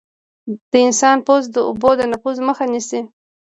[0.71, 3.01] د انسان پوست د اوبو د نفوذ مخه نیسي.